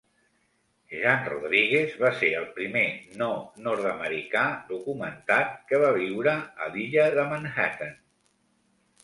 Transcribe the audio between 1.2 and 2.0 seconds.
Rodrigues